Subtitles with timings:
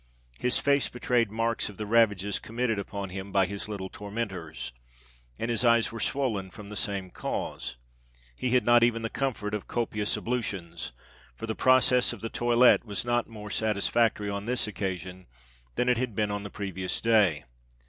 [0.39, 4.71] His face betrayed marks of the ravages committed upon him by his little tormentors;
[5.37, 7.77] and his eyes were swollen from the same cause.
[8.35, 10.91] He had not even the comfort of copious ablutions;
[11.35, 15.27] for the process of the toilette was not more satisfactory on this occasion
[15.75, 17.45] than it had been on the previous day.